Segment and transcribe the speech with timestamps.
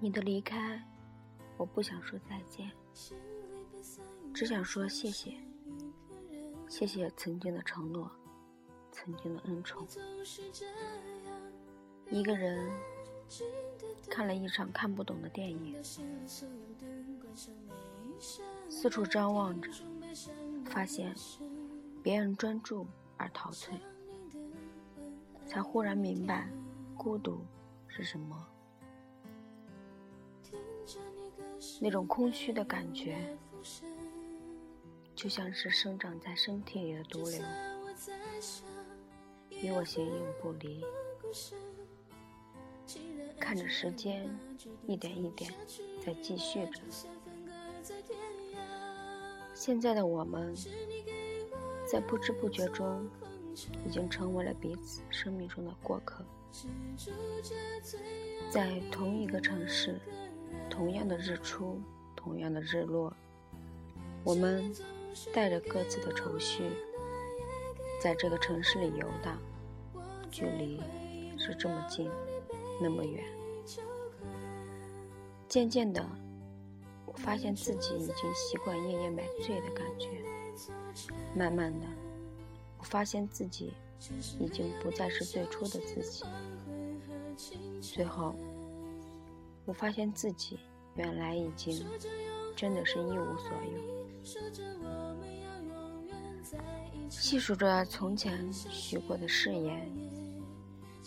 [0.00, 0.82] 你的离开，
[1.56, 2.68] 我不想说再见，
[4.34, 5.32] 只想说谢谢，
[6.68, 8.10] 谢谢曾经的承诺，
[9.04, 9.86] 曾经的恩宠。
[12.08, 12.70] 一个人
[14.08, 15.82] 看了一场看不懂的电影，
[18.68, 19.70] 四处张望着，
[20.66, 21.12] 发现
[22.02, 23.74] 别人专注而陶醉，
[25.46, 26.48] 才忽然明白
[26.96, 27.40] 孤独
[27.88, 28.46] 是什么。
[31.80, 33.36] 那种空虚的感觉，
[35.16, 37.40] 就像是生长在身体里的毒瘤，
[39.62, 40.84] 与我形影不离。
[43.38, 44.28] 看着时间
[44.86, 45.52] 一点一点
[46.04, 46.80] 在继续着，
[49.54, 50.54] 现在的我们，
[51.86, 53.08] 在不知不觉中，
[53.86, 56.24] 已经成为了彼此生命中的过客，
[58.50, 59.98] 在同一个城市。
[60.68, 61.80] 同样的日出，
[62.16, 63.14] 同样的日落，
[64.24, 64.74] 我们
[65.32, 66.62] 带着各自的愁绪，
[68.00, 69.38] 在这个城市里游荡，
[70.32, 70.82] 距离
[71.38, 72.10] 是这么近，
[72.80, 73.22] 那么远。
[75.48, 76.04] 渐渐的，
[77.06, 80.08] 我发现自己已经习惯夜夜买醉的感觉。
[81.36, 81.86] 慢慢的，
[82.78, 83.72] 我发现自己
[84.40, 86.24] 已经不再是最初的自己。
[87.80, 88.34] 最后。
[89.64, 90.58] 我发现自己
[90.96, 91.86] 原来已经
[92.56, 93.78] 真的是一无所有。
[97.08, 99.88] 细数着从前许过的誓言，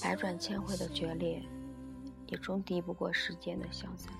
[0.00, 1.42] 百转千回的决裂，
[2.28, 4.12] 也终敌不过时间的消散。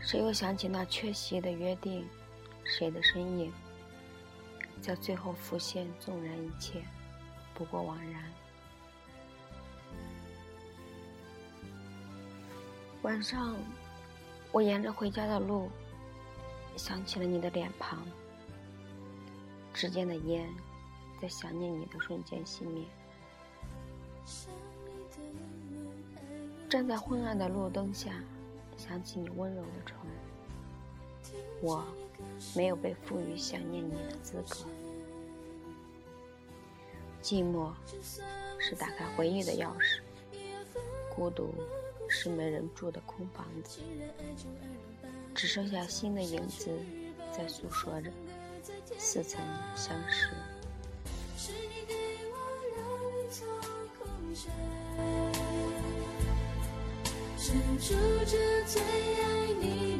[0.00, 2.06] 谁又想起那缺席的约定？
[2.64, 3.52] 谁的身影
[4.80, 5.88] 在最后浮现？
[5.98, 6.82] 纵然一切
[7.54, 8.22] 不过枉然。
[13.02, 13.56] 晚上，
[14.52, 15.70] 我沿着回家的路，
[16.76, 18.00] 想起了你的脸庞，
[19.72, 20.48] 指尖的烟，
[21.22, 22.84] 在想念你的瞬间熄灭。
[26.68, 28.20] 站在昏暗的路灯下，
[28.76, 29.96] 想起你温柔的唇，
[31.60, 31.84] 我
[32.56, 34.66] 没有被赋予想念你的资格。
[37.22, 37.72] 寂寞
[38.58, 40.00] 是打开回忆的钥匙，
[41.14, 41.54] 孤独。
[42.14, 43.80] 是没人住的空房子，
[45.34, 46.70] 只剩下心的影子
[47.32, 48.10] 在诉说着
[48.98, 49.40] 似曾
[49.74, 50.28] 相识。
[57.82, 57.94] 数
[58.24, 59.91] 着最爱你。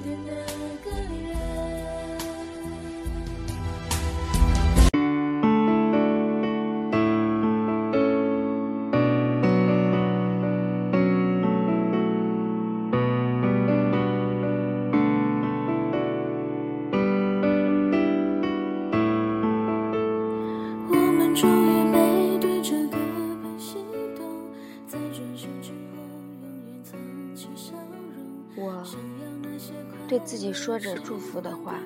[30.13, 31.79] 对自己说着祝福的话，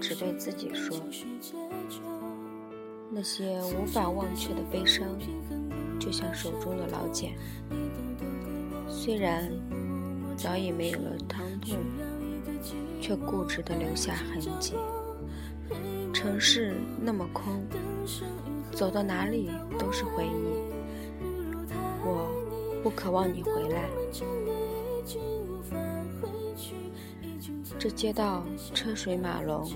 [0.00, 0.96] 只对自己说。
[3.12, 5.06] 那些无法忘却的悲伤，
[6.00, 7.38] 就像手中的老茧，
[8.88, 9.52] 虽然
[10.36, 11.78] 早已没有了疼痛，
[13.00, 14.74] 却固执地留下痕迹。
[16.12, 17.64] 城市那么空，
[18.72, 19.48] 走到哪里
[19.78, 21.70] 都是回忆。
[22.02, 22.28] 我
[22.82, 23.88] 不渴望你回来。
[27.80, 29.66] 这街道车水马龙，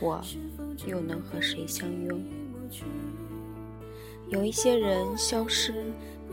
[0.00, 0.20] 我
[0.88, 2.20] 又能和谁相拥？
[4.28, 5.72] 有一些人消失，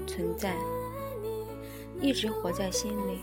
[0.08, 0.58] 存在，
[2.02, 3.20] 一直活在心里。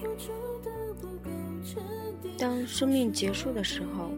[2.39, 4.13] 当生命结束的时候，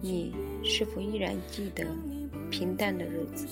[0.00, 0.34] 你
[0.64, 1.86] 是否依然记得
[2.50, 3.46] 平淡的日子？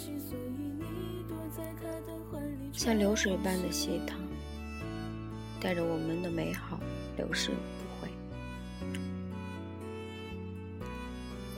[2.73, 4.19] 像流水般的溪淌，
[5.61, 6.77] 带着我们的美好
[7.17, 7.53] 流逝。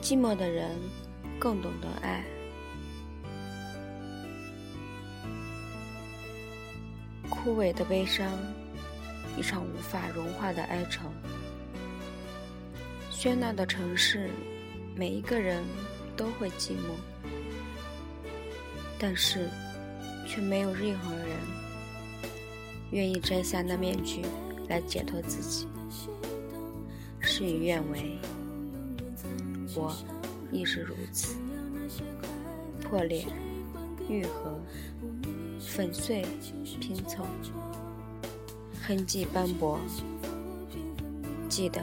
[0.03, 0.69] 寂寞的人
[1.39, 2.25] 更懂得爱，
[7.29, 8.29] 枯萎的悲伤，
[9.37, 11.09] 一场无法融化的哀愁。
[13.09, 14.29] 喧闹的城市，
[14.93, 15.63] 每一个人
[16.17, 16.91] 都会寂寞。
[18.99, 19.49] 但是
[20.27, 21.27] 却没有任何人
[22.91, 24.21] 愿意摘下那面具
[24.67, 25.65] 来解脱自己。
[27.21, 28.17] 事与愿违，
[29.75, 29.95] 我
[30.51, 31.35] 亦是如此。
[32.81, 33.25] 破裂、
[34.07, 34.59] 愈合、
[35.59, 36.25] 粉碎、
[36.79, 37.25] 拼凑，
[38.81, 39.79] 痕迹斑驳，
[41.49, 41.81] 记得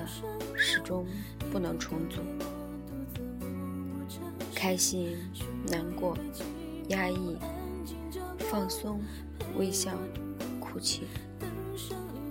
[0.54, 1.04] 始终
[1.50, 2.20] 不能重组。
[4.54, 5.16] 开心、
[5.66, 6.16] 难过、
[6.88, 7.36] 压抑、
[8.38, 9.00] 放松、
[9.56, 9.92] 微笑、
[10.60, 11.04] 哭泣，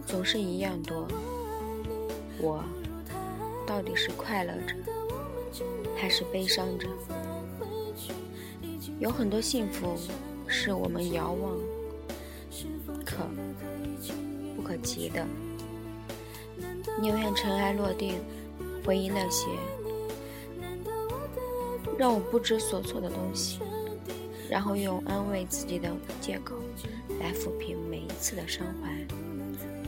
[0.06, 1.08] 总是一样多。
[2.40, 2.64] 我
[3.66, 4.76] 到底是快乐着，
[5.96, 6.88] 还是悲伤着？
[9.00, 9.96] 有很多幸福
[10.46, 11.58] 是我们遥望
[13.06, 13.18] 可
[14.56, 15.26] 不可及的，
[17.02, 18.16] 宁愿尘埃落定，
[18.86, 19.48] 回忆那些。
[21.98, 23.60] 让我不知所措的东西，
[24.50, 25.92] 然后用安慰自己的
[26.22, 26.56] 借口
[27.20, 28.90] 来抚平每一次的伤怀。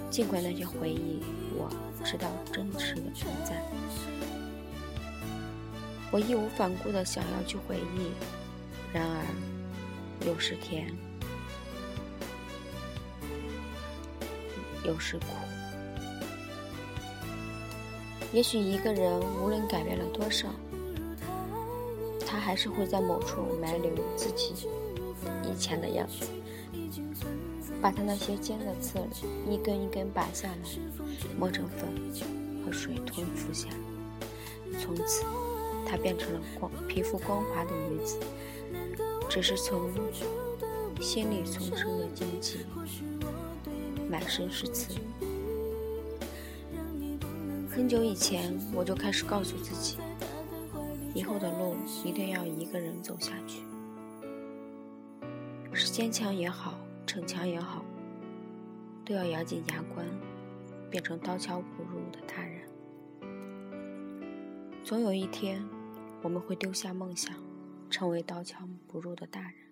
[0.10, 1.22] 尽管那些回忆，
[1.58, 1.70] 我
[2.04, 3.62] 知道真实的存在，
[6.12, 8.12] 我义无反顾的想要去回忆。
[8.94, 9.26] 然而，
[10.28, 10.94] 有时甜，
[14.86, 15.26] 有时苦。
[18.34, 20.48] 也许一个人无论改变了多少。
[22.26, 24.54] 他还是会在某处埋留自己
[25.44, 26.28] 以前的样子，
[27.82, 29.00] 把他那些尖的刺
[29.50, 30.56] 一根一根拔下来，
[31.38, 31.90] 磨成粉
[32.66, 33.68] 和水吞服下。
[34.80, 35.26] 从此，
[35.86, 38.20] 她变成了光皮肤光滑的女子，
[39.30, 39.90] 只是从
[41.00, 42.66] 心里从生的荆棘，
[44.10, 44.96] 满身是刺。
[47.70, 49.98] 很久以前，我就开始告诉自己。
[51.14, 51.76] 以后的路
[52.06, 53.64] 一定要一个人走下去，
[55.74, 57.84] 是坚强也好，逞强也好，
[59.04, 60.06] 都要咬紧牙关，
[60.90, 62.01] 变成刀枪不入。
[64.92, 65.66] 总有一天，
[66.22, 67.34] 我们会丢下梦想，
[67.90, 69.72] 成为刀枪不入的大人。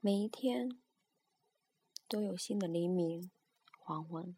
[0.00, 0.80] 每一天
[2.08, 3.30] 都有新的黎明、
[3.78, 4.34] 黄昏、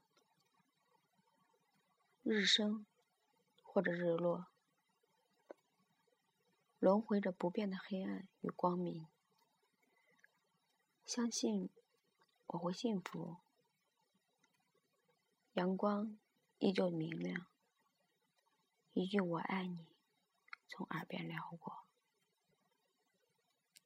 [2.24, 2.84] 日升。
[3.62, 4.46] 或者日落，
[6.80, 9.06] 轮回着不变的黑暗与光明。
[11.06, 11.70] 相信
[12.48, 13.36] 我会幸福，
[15.52, 16.18] 阳光
[16.58, 17.46] 依旧明亮，
[18.94, 19.88] 一句“我爱你”
[20.70, 21.83] 从耳边撩过。